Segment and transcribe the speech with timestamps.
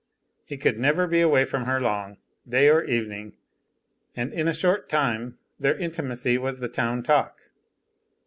[0.45, 2.17] He could never be away from her long,
[2.49, 3.37] day or evening;
[4.15, 7.37] and in a short time their intimacy was the town talk.